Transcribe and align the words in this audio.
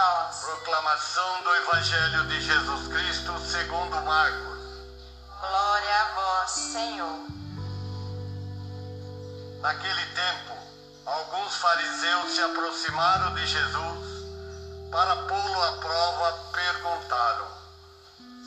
Proclamação 0.00 1.42
do 1.42 1.54
Evangelho 1.56 2.24
de 2.28 2.40
Jesus 2.40 2.88
Cristo 2.88 3.38
segundo 3.40 4.00
Marcos. 4.00 4.58
Glória 5.38 5.94
a 5.94 6.14
vós, 6.14 6.50
Senhor. 6.50 7.26
Naquele 9.60 10.06
tempo, 10.06 10.56
alguns 11.04 11.54
fariseus 11.56 12.34
se 12.34 12.40
aproximaram 12.40 13.34
de 13.34 13.46
Jesus 13.46 14.08
para 14.90 15.16
pô-lo 15.16 15.62
à 15.64 15.72
prova, 15.72 16.32
perguntaram 16.50 17.48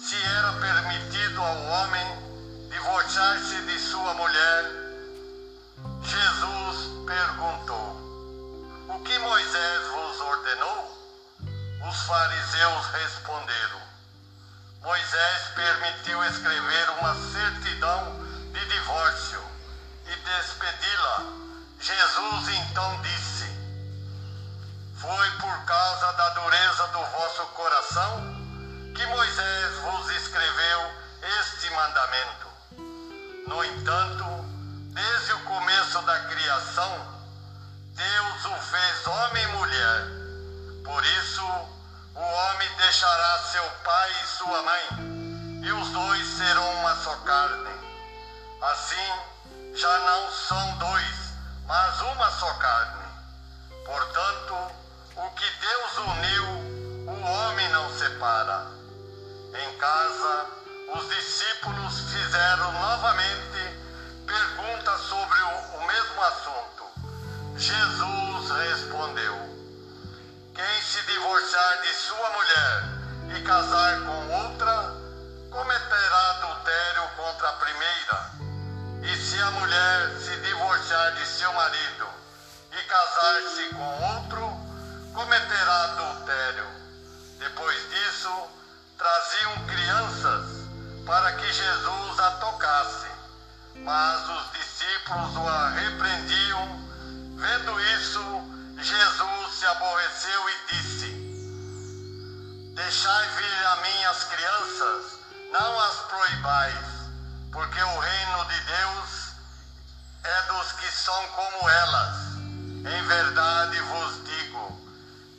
se 0.01 0.15
era 0.25 0.53
permitido 0.53 1.39
ao 1.39 1.65
homem 1.65 2.67
divorciar-se 2.71 3.61
de 3.61 3.79
sua 3.79 4.15
mulher. 4.15 4.71
Jesus 6.01 7.05
perguntou: 7.05 7.22
fariseus 12.13 12.85
responderam: 12.91 13.81
Moisés 14.83 15.41
permitiu 15.55 16.23
escrever 16.25 16.89
uma 16.99 17.15
certidão 17.15 18.19
de 18.53 18.65
divórcio 18.67 19.41
e 20.05 20.15
despedi-la. 20.15 21.23
Jesus 21.79 22.49
então 22.49 23.01
disse: 23.01 23.45
Foi 25.01 25.31
por 25.41 25.65
causa 25.65 26.13
da 26.13 26.29
dureza 26.29 26.87
do 26.89 27.03
vosso 27.03 27.45
coração 27.47 28.21
que 28.95 29.05
Moisés 29.07 29.77
vos 29.79 30.11
escreveu 30.11 30.93
este 31.41 31.67
mandamento. 31.71 32.47
No 33.47 33.65
entanto, 33.65 34.25
desde 34.93 35.33
o 35.33 35.39
começo 35.45 35.99
da 36.03 36.19
criação, 36.25 37.12
Assim, 48.93 49.73
já 49.73 49.99
não 49.99 50.31
são 50.31 50.77
dois, 50.77 51.33
mas 51.65 52.01
uma 52.01 52.29
só 52.29 52.53
carne. 52.55 53.03
Portanto, 53.83 54.71
o 55.15 55.29
que 55.31 55.49
Deus 55.59 55.97
uniu, 55.97 56.45
o 57.07 57.21
homem 57.21 57.69
não 57.69 57.89
separa. 57.97 58.67
Em 59.49 59.77
casa, 59.79 60.45
os 60.95 61.09
discípulos 61.09 61.99
fizeram 62.11 62.71
novamente 62.71 63.79
perguntas 64.27 65.01
sobre 65.01 65.39
o, 65.41 65.77
o 65.77 65.87
mesmo 65.87 66.21
assunto. 66.21 66.83
Jesus 67.57 68.51
respondeu 68.51 69.35
quem 70.53 70.81
se 70.83 71.01
divorciar 71.07 71.81
de 71.81 71.93
sua 71.95 72.29
mulher 72.29 73.37
e 73.37 73.41
casar 73.41 74.01
com 74.05 74.22
se 79.33 79.41
a 79.41 79.49
mulher 79.49 80.11
se 80.19 80.37
divorciar 80.41 81.15
de 81.15 81.25
seu 81.25 81.51
marido 81.53 82.07
e 82.71 82.77
casar-se 82.83 83.69
com 83.73 84.15
outro, 84.15 84.45
cometerá 85.11 85.83
adultério. 85.85 86.67
Depois 87.39 87.89
disso, 87.89 88.29
traziam 88.95 89.65
crianças 89.65 90.45
para 91.03 91.31
que 91.31 91.51
Jesus 91.51 92.19
a 92.19 92.31
tocasse. 92.33 93.07
Mas 93.77 94.29
os 94.29 94.51
discípulos 94.51 95.35
o 95.35 95.69
repreendiam. 95.79 96.67
Vendo 97.35 97.81
isso, 97.97 98.21
Jesus 98.83 99.53
se 99.55 99.65
aborreceu 99.65 100.49
e 100.49 100.75
disse: 100.75 101.09
Deixai 102.75 103.29
vir 103.29 103.65
a 103.65 103.75
mim 103.77 104.05
as 104.05 104.23
crianças, 104.25 105.19
não 105.51 105.79
as 105.79 105.95
proibais, 106.01 106.85
porque 107.51 107.81
o 107.81 107.99
reino 107.99 108.45
de 108.45 108.59
Deus 108.61 109.22
é 110.23 110.41
dos 110.43 110.71
que 110.73 110.91
são 110.91 111.27
como 111.27 111.69
elas. 111.69 112.15
Em 112.37 113.07
verdade 113.07 113.79
vos 113.81 114.23
digo: 114.23 114.81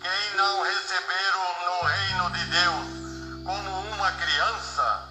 quem 0.00 0.37
não 0.37 0.62
receber 0.62 1.33
no 1.67 1.87
reino 1.87 2.31
de 2.31 2.45
Deus 2.47 3.44
como 3.44 3.81
uma 3.93 4.12
criança, 4.12 5.09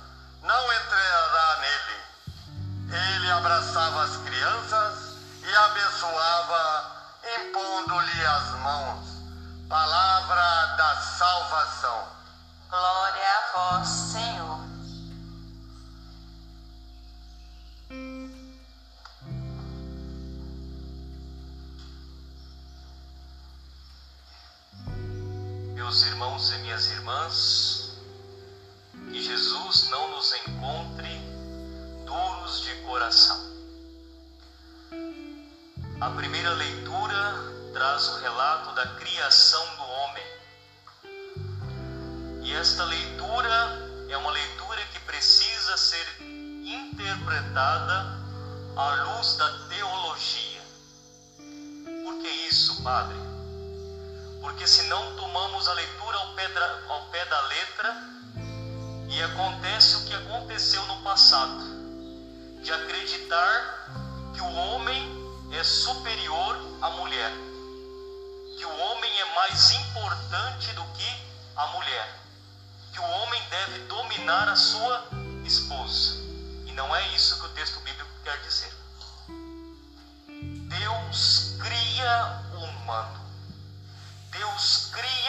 A 36.04 36.10
primeira 36.10 36.50
leitura 36.56 37.34
traz 37.72 38.10
o 38.10 38.20
relato 38.20 38.76
da 38.76 38.86
criação 38.96 39.66
do 39.78 39.84
homem. 39.84 40.24
E 42.42 42.54
esta 42.56 42.84
leitura 42.84 43.90
é 44.10 44.18
uma 44.18 44.32
leitura 44.32 44.82
que 44.92 45.00
precisa 45.00 45.78
ser 45.78 46.06
interpretada 46.22 48.20
à 48.76 49.16
luz 49.16 49.38
da 49.38 49.50
teologia. 49.70 50.62
Por 52.04 52.22
que 52.22 52.28
isso, 52.50 52.84
Padre? 52.84 53.16
Porque 54.42 54.68
se 54.68 54.84
não 54.88 55.16
tomamos 55.16 55.70
a 55.70 55.74
leitura 55.74 56.18
ao 56.18 56.34
pé, 56.34 56.50
da, 56.50 56.80
ao 56.90 57.06
pé 57.12 57.26
da 57.28 57.42
letra, 57.44 57.98
e 59.08 59.24
acontece 59.24 59.96
o 59.96 60.04
que 60.04 60.14
aconteceu 60.16 60.86
no 60.86 61.02
passado, 61.02 61.64
de 62.62 62.74
acreditar 62.74 63.88
que 64.34 64.42
o 64.42 64.54
homem 64.54 65.23
é 65.58 65.64
superior 65.64 66.56
à 66.82 66.90
mulher, 66.92 67.32
que 68.58 68.66
o 68.66 68.80
homem 68.80 69.20
é 69.20 69.36
mais 69.36 69.72
importante 69.72 70.72
do 70.74 70.84
que 70.94 71.26
a 71.56 71.68
mulher, 71.68 72.20
que 72.92 73.00
o 73.00 73.04
homem 73.04 73.42
deve 73.50 73.80
dominar 73.86 74.50
a 74.50 74.56
sua 74.56 75.08
esposa. 75.46 76.16
E 76.66 76.72
não 76.74 76.96
é 76.96 77.08
isso 77.10 77.40
que 77.40 77.46
o 77.46 77.50
texto 77.50 77.80
bíblico 77.82 78.10
quer 78.24 78.40
dizer. 78.42 78.74
Deus 80.70 81.56
cria 81.62 82.42
o 82.54 82.64
humano. 82.64 83.20
Deus 84.32 84.90
cria 84.92 85.23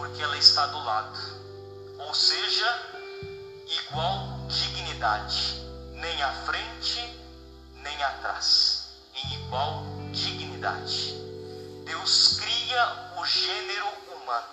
Porque 0.00 0.22
ela 0.22 0.38
está 0.38 0.66
do 0.68 0.82
lado. 0.82 1.18
Ou 1.98 2.14
seja, 2.14 2.88
igual 3.66 4.46
dignidade, 4.48 5.60
nem 5.92 6.22
à 6.22 6.32
frente 6.46 7.20
nem 7.82 8.02
atrás, 8.02 8.94
em 9.14 9.34
igual 9.34 9.84
dignidade. 10.10 11.14
Deus 11.84 12.38
cria 12.40 13.12
o 13.18 13.26
gênero 13.26 13.88
humano. 14.08 14.48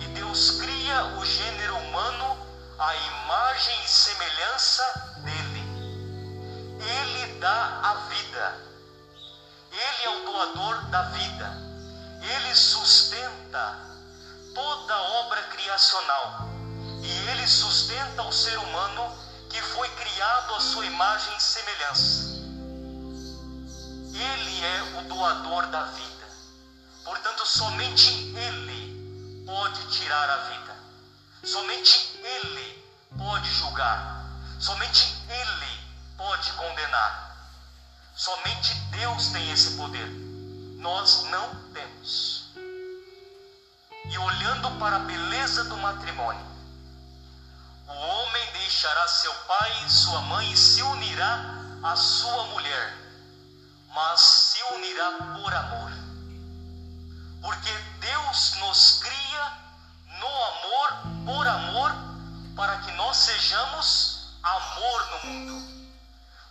E 0.00 0.06
Deus 0.14 0.52
cria 0.52 1.04
o 1.18 1.24
gênero 1.26 1.76
humano 1.76 2.38
à 2.78 2.96
imagem 2.96 3.84
e 3.84 3.88
semelhança 3.90 5.18
dele. 5.18 5.64
Ele 6.80 7.40
dá 7.40 7.80
a 7.82 7.94
vida. 8.08 8.58
Ele 9.70 10.04
é 10.04 10.10
o 10.16 10.24
doador 10.24 10.86
da 10.86 11.02
vida. 11.10 11.52
Ele 12.22 12.54
E 17.02 17.28
ele 17.30 17.46
sustenta 17.46 18.22
o 18.22 18.32
ser 18.32 18.58
humano 18.58 19.18
que 19.48 19.62
foi 19.62 19.88
criado 19.88 20.54
à 20.54 20.60
sua 20.60 20.84
imagem 20.84 21.36
e 21.36 21.42
semelhança. 21.42 22.26
Ele 24.14 24.64
é 24.64 24.98
o 24.98 25.08
doador 25.08 25.66
da 25.68 25.84
vida. 25.84 26.26
Portanto, 27.04 27.46
somente 27.46 28.10
Ele 28.36 29.44
pode 29.46 29.86
tirar 29.90 30.28
a 30.28 30.36
vida. 30.48 30.76
Somente 31.44 32.18
Ele 32.22 32.84
pode 33.16 33.50
julgar. 33.52 34.26
Somente 34.58 35.16
Ele 35.28 35.80
pode 36.16 36.52
condenar. 36.52 37.50
Somente 38.14 38.74
Deus 38.90 39.28
tem 39.28 39.50
esse 39.52 39.76
poder. 39.76 40.08
Nós 40.78 41.24
não 41.24 41.72
temos. 41.72 42.45
E 44.10 44.18
olhando 44.18 44.70
para 44.78 44.96
a 44.96 45.00
beleza 45.00 45.64
do 45.64 45.76
matrimônio, 45.78 46.44
o 47.86 47.92
homem 47.92 48.52
deixará 48.52 49.06
seu 49.08 49.32
pai 49.46 49.84
e 49.84 49.90
sua 49.90 50.20
mãe 50.22 50.50
e 50.52 50.56
se 50.56 50.82
unirá 50.82 51.40
à 51.82 51.96
sua 51.96 52.44
mulher, 52.44 52.94
mas 53.94 54.20
se 54.20 54.62
unirá 54.74 55.12
por 55.34 55.54
amor. 55.54 55.92
Porque 57.42 57.72
Deus 58.00 58.54
nos 58.56 58.98
cria 59.02 59.52
no 60.18 60.26
amor, 60.26 60.92
por 61.24 61.46
amor, 61.46 61.92
para 62.56 62.78
que 62.78 62.92
nós 62.92 63.16
sejamos 63.16 64.36
amor 64.42 65.10
no 65.10 65.30
mundo. 65.30 65.76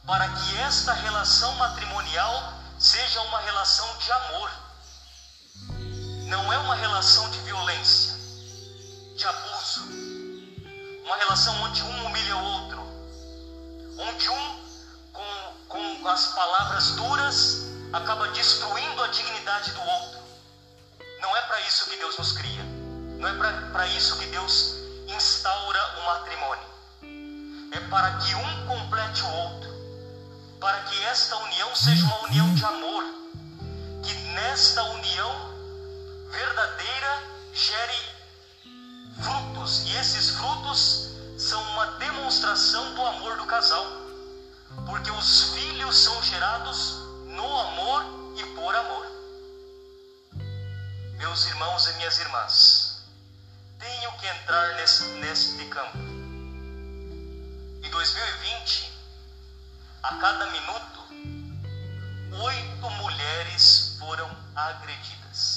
Para 0.06 0.30
que 0.30 0.58
esta 0.60 0.94
relação 0.94 1.56
matrimonial 1.56 2.54
seja 2.78 3.22
uma 3.22 3.40
relação 3.40 3.98
de 3.98 4.12
amor. 4.12 4.51
Não 6.25 6.51
é 6.51 6.57
uma 6.57 6.75
relação 6.75 7.30
de 7.30 7.38
violência, 7.39 8.16
de 9.16 9.27
abuso. 9.27 9.81
Uma 11.06 11.16
relação 11.18 11.56
onde 11.62 11.83
um 11.83 12.06
humilha 12.06 12.36
o 12.36 12.44
outro, 12.44 12.81
onde 14.00 14.30
um, 14.30 14.60
com, 15.13 15.95
com 16.00 16.07
as 16.07 16.33
palavras 16.33 16.92
duras, 16.95 17.68
acaba 17.94 18.27
destruindo 18.30 19.04
a 19.04 19.07
dignidade 19.07 19.69
do 19.72 19.81
outro. 19.81 20.19
Não 21.22 21.38
é 21.38 21.42
para 21.42 21.62
isso 21.62 21.89
que 21.92 21.98
Deus 21.98 22.18
nos 22.18 22.31
cria, 22.31 22.63
não 23.19 23.27
é 23.27 23.33
para 23.72 23.88
isso 23.89 24.18
que 24.18 24.25
Deus 24.25 24.77
instaura 25.07 26.00
o 26.00 26.06
matrimônio. 26.06 26.68
É 27.72 27.80
para 27.81 28.18
que 28.18 28.33
um 28.33 28.66
complete 28.66 29.22
o 29.22 29.30
outro, 29.30 29.69
para 30.60 30.81
que 30.86 31.04
esta 31.04 31.36
união 31.38 31.75
seja 31.75 32.04
uma 32.04 32.24
união 32.24 32.51
de 32.56 32.66
amor, 32.66 33.04
que 34.01 34.13
nesta 34.33 34.81
união 34.86 35.55
verdadeira 36.36 37.24
gere 37.54 38.16
frutos, 39.24 39.86
e 39.86 39.96
esses 39.96 40.32
frutos 40.32 41.10
são 41.38 41.62
uma 41.72 41.86
demonstração 41.98 42.94
do 42.94 43.06
amor 43.06 43.38
do 43.38 43.46
casal, 43.46 43.86
porque 44.86 45.10
os 45.12 45.54
filhos 45.54 45.98
são 45.98 46.22
gerados 46.24 46.96
no 47.28 47.60
amor 47.60 48.04
e 48.38 48.44
por 48.56 48.76
amor. 48.76 49.06
Meus 51.18 51.46
irmãos 51.46 51.88
e 51.88 51.94
minhas 51.94 52.20
irmãs, 52.20 53.08
tenho 53.80 54.12
que 54.18 54.28
entrar 54.28 54.76
neste, 54.76 55.04
neste 55.04 55.66
campo. 55.66 55.98
Em 55.98 57.90
2020, 57.90 58.92
a 60.04 60.16
cada 60.18 60.46
minuto, 60.48 61.00
oito 62.44 62.90
mulheres 62.90 63.96
foram 63.98 64.30
agredidas. 64.56 65.55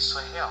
Isso 0.00 0.18
é 0.18 0.24
real 0.32 0.50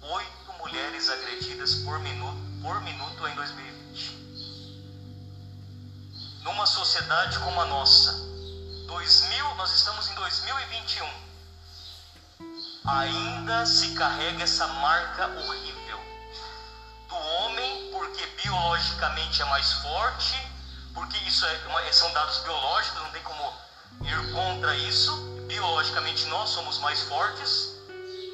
oito 0.00 0.52
mulheres 0.58 1.10
agredidas 1.10 1.74
por 1.84 1.98
minuto, 1.98 2.38
por 2.62 2.80
minuto 2.80 3.28
em 3.28 3.34
2020. 3.34 4.16
Numa 6.44 6.64
sociedade 6.64 7.38
como 7.40 7.60
a 7.60 7.66
nossa, 7.66 8.12
2000, 8.86 9.54
nós 9.56 9.70
estamos 9.74 10.08
em 10.08 10.14
2021, 10.14 11.06
ainda 12.86 13.66
se 13.66 13.94
carrega 13.94 14.42
essa 14.42 14.66
marca 14.68 15.26
horrível 15.26 16.00
do 17.06 17.16
homem, 17.16 17.90
porque 17.92 18.24
biologicamente 18.42 19.42
é 19.42 19.44
mais 19.44 19.74
forte, 19.74 20.34
porque 20.94 21.18
isso 21.18 21.44
é, 21.44 21.92
são 21.92 22.10
dados 22.14 22.38
biológicos, 22.38 23.02
não 23.02 23.10
tem 23.10 23.22
como 23.22 23.52
ir 24.00 24.32
contra 24.32 24.74
isso. 24.74 25.35
Biologicamente 25.46 26.26
nós 26.26 26.50
somos 26.50 26.78
mais 26.78 27.02
fortes 27.02 27.76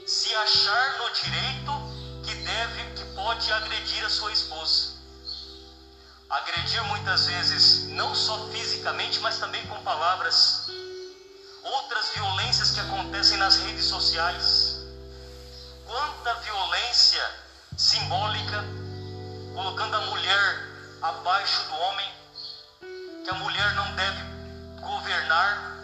se 0.06 0.35
achar 0.35 0.99
no 0.99 1.11
direito 1.12 1.73
que 2.25 2.35
deve, 2.35 2.85
que 2.94 3.05
pode 3.14 3.53
agredir 3.53 4.05
a 4.05 4.11
sua 4.11 4.32
esposa. 4.32 4.93
Agredir 6.29 6.82
muitas 6.85 7.26
vezes 7.26 7.88
não 7.88 8.14
só 8.14 8.49
fisicamente, 8.49 9.20
mas 9.20 9.38
também 9.38 9.64
com 9.67 9.81
palavras. 9.82 10.67
Outras 11.62 12.11
violências 12.14 12.70
que 12.70 12.81
acontecem 12.81 13.37
nas 13.37 13.59
redes 13.59 13.85
sociais. 13.85 14.79
Quanta 15.87 16.35
violência 16.41 17.31
simbólica, 17.76 18.64
colocando 19.54 19.97
a 19.97 20.00
mulher 20.07 20.73
abaixo 21.02 21.62
do 21.69 21.75
homem, 21.75 22.12
que 23.25 23.31
a 23.31 23.35
mulher 23.35 23.75
não 23.75 23.95
deve 23.95 24.23
governar, 24.81 25.81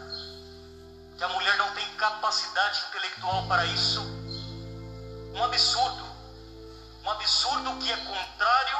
que 1.19 1.25
a 1.25 1.29
mulher 1.31 1.57
não 1.59 1.69
tem 1.73 1.85
capacidade 1.97 2.81
intelectual 2.89 3.45
para 3.49 3.67
isso. 3.67 4.01
Um 5.35 5.43
absurdo. 5.43 6.07
Um 7.05 7.11
absurdo 7.11 7.77
que 7.79 7.91
é 7.91 7.97
contrário, 7.97 8.79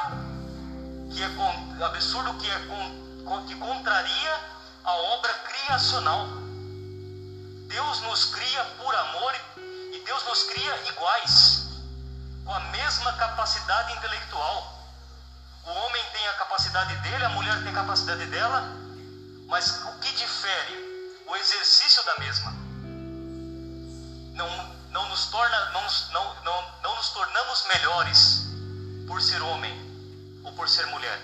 que 1.11 1.21
é 1.21 1.29
con, 1.35 1.83
absurdo 1.83 2.33
que 2.35 2.49
é 2.49 2.59
con, 2.59 3.45
que 3.45 3.55
contraria 3.55 4.39
a 4.85 4.93
obra 5.15 5.33
criacional. 5.33 6.27
Deus 7.67 8.01
nos 8.03 8.25
cria 8.33 8.63
por 8.77 8.95
amor 8.95 9.35
e 9.93 10.01
Deus 10.05 10.23
nos 10.25 10.43
cria 10.43 10.87
iguais, 10.87 11.67
com 12.45 12.53
a 12.53 12.59
mesma 12.71 13.13
capacidade 13.13 13.91
intelectual. 13.97 14.79
O 15.65 15.71
homem 15.71 16.03
tem 16.13 16.27
a 16.29 16.33
capacidade 16.33 16.95
dele, 16.97 17.25
a 17.25 17.29
mulher 17.29 17.61
tem 17.63 17.69
a 17.69 17.75
capacidade 17.75 18.25
dela, 18.27 18.63
mas 19.45 19.83
o 19.83 19.99
que 19.99 20.11
difere 20.13 20.88
o 21.29 21.35
exercício 21.35 22.03
da 22.03 22.17
mesma. 22.19 22.51
Não, 24.33 24.75
não, 24.89 25.09
nos, 25.09 25.27
torna, 25.27 25.71
não, 25.71 25.87
não, 26.11 26.43
não, 26.43 26.81
não 26.81 26.95
nos 26.95 27.09
tornamos 27.09 27.65
melhores 27.73 28.45
por 29.07 29.21
ser 29.21 29.41
homem 29.43 30.41
ou 30.43 30.51
por 30.53 30.67
ser 30.67 30.87
mulher. 30.87 31.21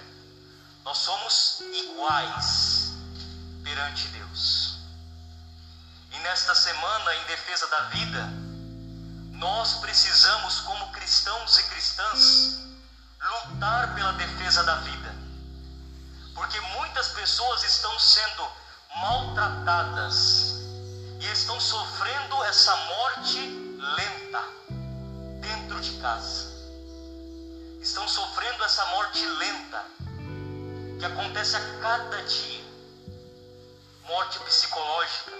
Nós 0.84 0.98
somos 1.00 1.60
iguais 1.74 2.92
perante 3.64 4.08
Deus. 4.10 4.78
E 6.12 6.20
nesta 6.20 6.54
semana, 6.54 7.16
em 7.16 7.24
defesa 7.26 7.68
da 7.68 7.80
vida, 7.86 8.30
nós 9.32 9.80
precisamos, 9.80 10.62
como 10.62 10.92
cristãos 10.92 11.58
e 11.58 11.64
cristãs, 11.64 12.60
lutar 13.50 13.96
pela 13.96 14.14
defesa 14.14 14.64
da 14.64 14.76
vida. 14.76 15.16
Porque 16.36 16.60
muitas 16.60 17.08
pessoas 17.10 17.64
estão 17.64 17.98
sendo 18.00 18.65
maltratadas 19.02 20.62
e 21.20 21.26
estão 21.32 21.60
sofrendo 21.60 22.44
essa 22.46 22.76
morte 22.76 23.40
lenta 23.98 24.44
dentro 25.42 25.82
de 25.82 25.92
casa. 26.00 26.56
Estão 27.82 28.08
sofrendo 28.08 28.64
essa 28.64 28.86
morte 28.88 29.26
lenta 29.26 29.86
que 31.00 31.06
acontece 31.06 31.56
a 31.56 31.80
cada 31.80 32.24
dia. 32.24 32.64
Morte 34.08 34.40
psicológica. 34.40 35.32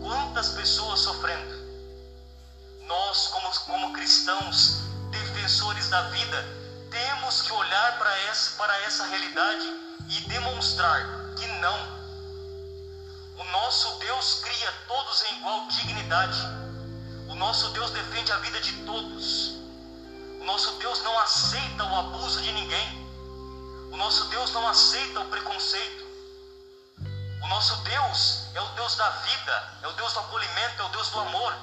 Quantas 0.00 0.50
pessoas 0.50 1.00
sofrendo? 1.00 1.60
Nós, 2.86 3.28
como, 3.28 3.50
como 3.66 3.92
cristãos, 3.92 4.80
defensores 5.10 5.88
da 5.88 6.02
vida, 6.10 6.44
temos 6.90 7.42
que 7.42 7.52
olhar 7.52 7.98
para 7.98 8.18
essa, 8.22 8.56
para 8.56 8.82
essa 8.82 9.06
realidade 9.06 9.66
e 10.08 10.28
demonstrar 10.28 11.02
que 11.36 11.46
não 11.60 11.99
nosso 13.50 13.98
Deus 13.98 14.40
cria 14.42 14.72
todos 14.86 15.22
em 15.24 15.38
igual 15.38 15.66
dignidade. 15.68 16.38
O 17.28 17.34
nosso 17.34 17.70
Deus 17.70 17.90
defende 17.90 18.32
a 18.32 18.36
vida 18.38 18.60
de 18.60 18.72
todos. 18.84 19.54
O 20.40 20.44
nosso 20.44 20.72
Deus 20.78 21.02
não 21.02 21.18
aceita 21.20 21.84
o 21.84 21.96
abuso 21.96 22.42
de 22.42 22.52
ninguém. 22.52 23.08
O 23.92 23.96
nosso 23.96 24.24
Deus 24.26 24.52
não 24.52 24.66
aceita 24.68 25.20
o 25.20 25.24
preconceito. 25.26 26.04
O 27.42 27.48
nosso 27.48 27.76
Deus 27.82 28.46
é 28.54 28.60
o 28.60 28.68
Deus 28.70 28.96
da 28.96 29.08
vida, 29.08 29.78
é 29.82 29.88
o 29.88 29.92
Deus 29.92 30.12
do 30.12 30.20
acolhimento, 30.20 30.82
é 30.82 30.84
o 30.84 30.88
Deus 30.88 31.08
do 31.10 31.20
amor. 31.20 31.54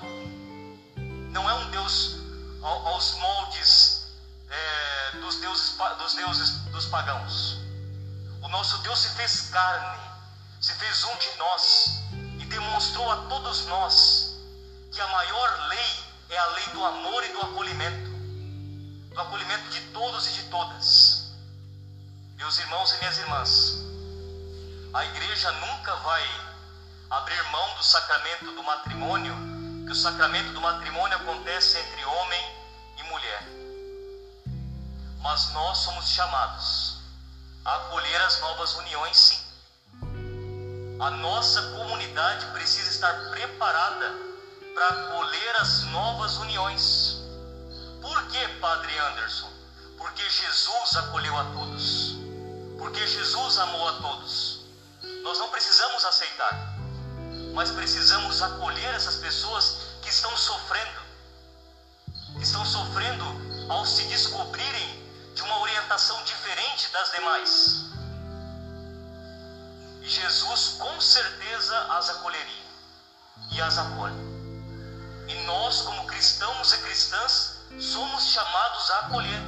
Não 1.31 1.49
é 1.49 1.53
um 1.53 1.69
Deus 1.69 2.15
aos 2.61 3.13
moldes 3.15 4.07
é, 4.49 5.11
dos, 5.19 5.35
deuses, 5.37 5.77
dos 5.99 6.13
deuses 6.15 6.49
dos 6.71 6.85
pagãos. 6.87 7.57
O 8.41 8.47
nosso 8.49 8.77
Deus 8.79 8.99
se 8.99 9.09
fez 9.15 9.49
carne 9.51 10.06
se 10.61 10.73
fez 10.73 11.03
um 11.03 11.15
de 11.17 11.37
nós 11.37 11.85
e 12.39 12.45
demonstrou 12.45 13.11
a 13.11 13.17
todos 13.27 13.65
nós 13.65 14.37
que 14.91 15.01
a 15.01 15.07
maior 15.07 15.67
lei 15.69 16.03
é 16.29 16.37
a 16.37 16.45
lei 16.47 16.65
do 16.67 16.83
amor 16.83 17.23
e 17.23 17.31
do 17.33 17.41
acolhimento 17.41 18.17
do 19.17 19.21
acolhimento 19.21 19.67
de 19.69 19.81
todos 19.87 20.27
e 20.27 20.31
de 20.33 20.43
todas. 20.43 21.31
Meus 22.35 22.59
irmãos 22.59 22.93
e 22.93 22.97
minhas 22.99 23.17
irmãs, 23.17 23.73
a 24.93 25.05
igreja 25.05 25.51
nunca 25.53 25.95
vai 25.95 26.23
abrir 27.09 27.43
mão 27.49 27.75
do 27.77 27.83
sacramento 27.83 28.45
do 28.51 28.61
matrimônio, 28.61 29.35
que 29.87 29.91
o 29.91 29.95
sacramento 29.95 30.53
do 30.53 30.61
matrimônio 30.61 31.17
acontece 31.17 31.79
entre 31.79 32.05
homem 32.05 32.55
e 32.97 33.03
mulher. 33.05 33.43
Mas 35.19 35.51
nós 35.53 35.79
somos 35.79 36.07
chamados 36.09 36.99
a 37.65 37.75
acolher 37.75 38.21
as 38.21 38.39
novas 38.39 38.75
uniões, 38.75 39.17
sim. 39.17 39.36
A 40.99 41.11
nossa 41.11 41.61
comunidade 41.73 42.47
precisa 42.47 42.89
estar 42.89 43.13
preparada 43.29 44.15
para 44.73 44.87
acolher 44.87 45.55
as 45.57 45.83
novas 45.91 46.37
uniões. 46.37 47.17
Por 48.01 48.27
que, 48.29 48.47
Padre 48.59 48.97
Anderson? 48.97 49.47
Porque 49.95 50.27
Jesus 50.27 50.97
acolheu 50.97 51.37
a 51.37 51.43
todos. 51.53 52.15
Porque 52.79 53.05
Jesus 53.05 53.59
amou 53.59 53.87
a 53.87 53.93
todos. 53.93 54.61
Nós 55.23 55.37
não 55.37 55.49
precisamos 55.49 56.03
aceitar, 56.03 56.75
mas 57.53 57.69
precisamos 57.69 58.41
acolher 58.41 58.95
essas 58.95 59.17
pessoas 59.17 59.77
que 60.01 60.09
estão 60.09 60.35
sofrendo. 60.35 61.01
Que 62.37 62.43
estão 62.43 62.65
sofrendo 62.65 63.25
ao 63.69 63.85
se 63.85 64.03
descobrirem 64.05 65.07
de 65.35 65.43
uma 65.43 65.59
orientação 65.59 66.23
diferente 66.23 66.91
das 66.91 67.11
demais. 67.11 67.96
Jesus 70.07 70.77
com 70.79 71.01
certeza 71.01 71.77
as 71.97 72.09
acolheria 72.09 72.65
e 73.51 73.61
as 73.61 73.77
acolhe. 73.77 74.15
E 75.27 75.33
nós, 75.45 75.81
como 75.81 76.07
cristãos 76.07 76.71
e 76.71 76.77
cristãs, 76.77 77.57
somos 77.79 78.27
chamados 78.27 78.89
a 78.91 78.99
acolher, 78.99 79.41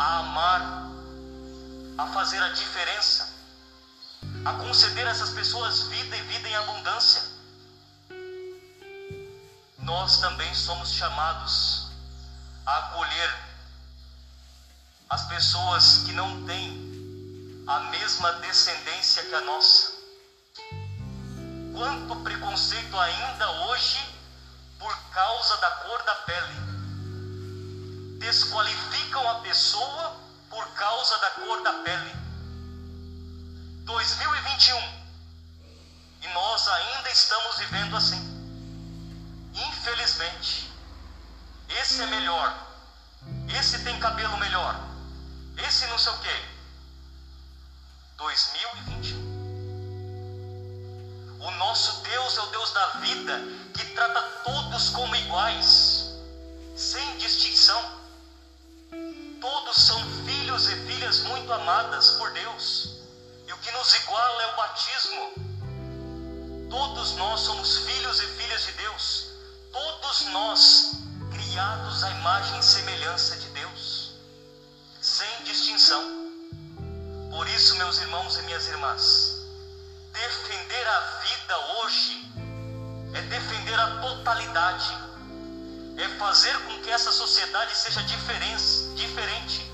a 0.00 0.18
amar, 0.18 0.90
a 1.96 2.06
fazer 2.08 2.42
a 2.42 2.48
diferença, 2.48 3.28
a 4.44 4.54
conceder 4.54 5.06
a 5.06 5.10
essas 5.10 5.30
pessoas 5.30 5.82
vida 5.84 6.16
e 6.16 6.22
vida 6.22 6.48
em 6.48 6.56
abundância. 6.56 7.22
Nós 9.78 10.18
também 10.18 10.52
somos 10.54 10.90
chamados 10.90 11.86
a 12.66 12.78
acolher 12.78 13.34
as 15.08 15.22
pessoas 15.26 15.98
que 16.04 16.12
não 16.12 16.44
têm 16.46 17.01
a 17.66 17.80
mesma 17.90 18.32
descendência 18.34 19.22
que 19.24 19.34
a 19.34 19.40
nossa. 19.42 19.92
Quanto 21.74 22.16
preconceito 22.16 22.98
ainda 22.98 23.50
hoje 23.66 23.98
por 24.78 24.94
causa 25.10 25.56
da 25.58 25.70
cor 25.70 26.02
da 26.02 26.14
pele. 26.14 26.54
Desqualificam 28.18 29.28
a 29.30 29.34
pessoa 29.36 30.16
por 30.50 30.66
causa 30.74 31.18
da 31.18 31.30
cor 31.30 31.62
da 31.62 31.72
pele. 31.84 32.12
2021 33.84 34.78
e 36.22 36.28
nós 36.28 36.68
ainda 36.68 37.10
estamos 37.10 37.58
vivendo 37.58 37.96
assim. 37.96 38.41
Iguais, 55.32 56.10
sem 56.76 57.16
distinção. 57.16 57.82
Todos 59.40 59.76
são 59.76 59.98
filhos 60.26 60.68
e 60.68 60.76
filhas 60.86 61.20
muito 61.20 61.50
amadas 61.50 62.10
por 62.10 62.30
Deus. 62.32 62.98
E 63.48 63.52
o 63.52 63.56
que 63.56 63.70
nos 63.72 63.94
iguala 63.94 64.42
é 64.42 64.46
o 64.52 64.56
batismo. 64.56 65.32
Todos 66.68 67.12
nós 67.12 67.40
somos 67.40 67.78
filhos 67.78 68.20
e 68.20 68.26
filhas 68.26 68.62
de 68.66 68.72
Deus. 68.72 69.28
Todos 69.72 70.20
nós 70.32 70.92
criados 71.32 72.04
à 72.04 72.10
imagem 72.10 72.58
e 72.58 72.62
semelhança 72.62 73.36
de 73.36 73.48
Deus, 73.48 74.12
sem 75.00 75.44
distinção. 75.44 76.30
Por 77.30 77.48
isso, 77.48 77.74
meus 77.76 77.98
irmãos 77.98 78.36
e 78.36 78.42
minhas 78.42 78.68
irmãs, 78.68 79.34
defender 80.12 80.88
a 80.88 81.00
vida 81.00 81.58
hoje 81.78 82.32
é 83.14 83.20
defender 83.22 83.80
a 83.80 84.00
totalidade, 84.02 85.11
é 85.98 86.08
fazer 86.18 86.56
com 86.60 86.80
que 86.82 86.90
essa 86.90 87.12
sociedade 87.12 87.76
seja 87.76 88.02
diferente, 88.02 89.70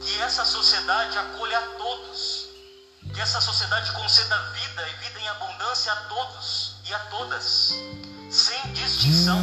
que 0.00 0.20
essa 0.20 0.44
sociedade 0.44 1.16
acolha 1.18 1.58
a 1.58 1.62
todos, 1.78 2.48
que 3.12 3.20
essa 3.20 3.40
sociedade 3.40 3.92
conceda 3.92 4.36
vida 4.52 4.88
e 4.88 5.04
vida 5.04 5.20
em 5.20 5.28
abundância 5.28 5.92
a 5.92 5.96
todos 5.96 6.76
e 6.86 6.94
a 6.94 6.98
todas, 7.10 7.74
sem 8.30 8.72
distinção. 8.72 9.40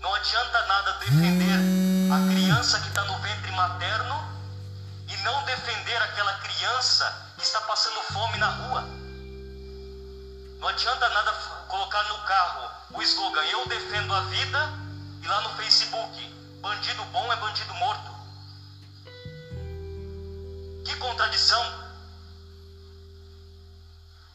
Não 0.00 0.14
adianta 0.14 0.66
nada 0.66 0.92
defender 1.00 2.12
a 2.12 2.32
criança 2.32 2.80
que 2.80 2.88
está 2.88 3.04
no 3.04 3.18
ventre 3.18 3.52
materno 3.52 4.30
não 5.22 5.44
defender 5.44 5.96
aquela 5.96 6.34
criança 6.34 7.32
que 7.36 7.42
está 7.44 7.60
passando 7.62 8.00
fome 8.12 8.38
na 8.38 8.48
rua. 8.48 8.82
Não 10.58 10.68
adianta 10.68 11.08
nada 11.08 11.32
colocar 11.70 12.02
no 12.08 12.18
carro 12.24 12.70
o 12.92 13.02
slogan 13.02 13.44
Eu 13.44 13.66
defendo 13.66 14.12
a 14.12 14.20
vida 14.22 14.72
e 15.22 15.26
lá 15.26 15.40
no 15.42 15.50
Facebook 15.50 16.40
bandido 16.60 17.04
bom 17.06 17.32
é 17.32 17.36
bandido 17.36 17.72
morto. 17.74 18.10
Que 20.84 20.94
contradição! 20.96 21.90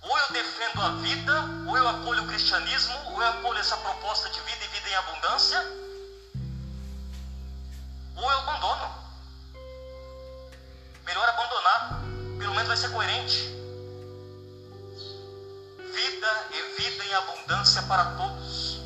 Ou 0.01 0.17
eu 0.17 0.31
defendo 0.31 0.81
a 0.81 0.89
vida, 1.01 1.33
ou 1.67 1.77
eu 1.77 1.87
acolho 1.87 2.23
o 2.23 2.27
cristianismo, 2.27 2.95
ou 3.11 3.21
eu 3.21 3.27
acolho 3.27 3.59
essa 3.59 3.75
proposta 3.77 4.29
de 4.29 4.39
vida 4.39 4.65
e 4.65 4.67
vida 4.67 4.89
em 4.89 4.95
abundância, 4.95 5.59
ou 8.15 8.31
eu 8.31 8.39
abandono. 8.39 8.95
Melhor 11.05 11.29
abandonar, 11.29 12.01
pelo 12.37 12.53
menos 12.53 12.67
vai 12.67 12.77
ser 12.77 12.89
coerente. 12.89 13.64
Vida 16.77 17.05
em 17.05 17.13
abundância 17.13 17.82
para 17.84 18.05
todos. 18.17 18.79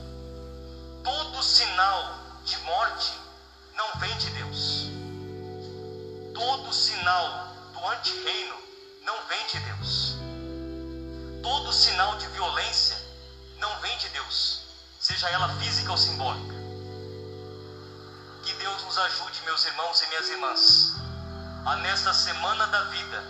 Todo 1.03 1.43
sinal 1.43 2.19
de 2.43 2.57
morte 2.59 3.13
não 3.75 3.99
vem 3.99 4.15
de 4.17 4.29
Deus. 4.31 4.85
Todo 6.33 6.73
sinal 6.73 7.53
do 7.73 7.87
antirreino 7.89 8.55
não 9.03 9.15
vem 9.27 9.47
de 9.47 9.59
Deus. 9.59 10.15
Todo 11.41 11.73
sinal 11.73 12.17
de 12.17 12.27
violência 12.27 12.97
não 13.57 13.79
vem 13.79 13.97
de 13.97 14.09
Deus, 14.09 14.61
seja 14.99 15.29
ela 15.29 15.49
física 15.59 15.91
ou 15.91 15.97
simbólica. 15.97 16.55
Que 18.43 18.53
Deus 18.53 18.83
nos 18.83 18.97
ajude, 18.97 19.41
meus 19.45 19.65
irmãos 19.65 20.01
e 20.01 20.07
minhas 20.07 20.29
irmãs 20.29 20.99
a 21.65 21.75
nesta 21.77 22.13
semana 22.13 22.67
da 22.67 22.83
vida 22.85 23.23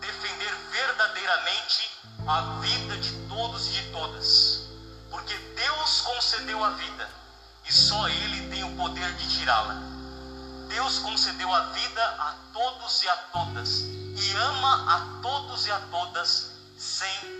defender 0.00 0.54
verdadeiramente 0.70 1.90
a 2.26 2.60
vida 2.60 2.96
de 2.96 3.12
todos 3.28 3.68
e 3.68 3.72
de 3.72 3.82
todas, 3.92 4.62
porque 5.10 5.34
Deus 5.34 6.00
concedeu 6.00 6.62
a 6.64 6.70
vida 6.70 7.08
e 7.68 7.72
só 7.72 8.08
Ele 8.08 8.48
tem 8.48 8.64
o 8.64 8.76
poder 8.76 9.14
de 9.14 9.28
tirá-la. 9.28 9.74
Deus 10.68 10.98
concedeu 10.98 11.52
a 11.52 11.60
vida 11.72 12.02
a 12.02 12.34
todos 12.52 13.02
e 13.02 13.08
a 13.08 13.16
todas 13.16 13.80
e 13.80 14.36
ama 14.36 14.94
a 14.94 15.20
todos 15.22 15.66
e 15.66 15.70
a 15.70 15.78
todas 15.90 16.50
sem 16.78 17.34